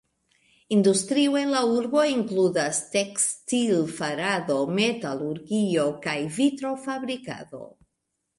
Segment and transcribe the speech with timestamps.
[0.75, 7.63] Industrio en la urbo inkludas tekstil-farado, metalurgio, kaj vitro-fabrikado.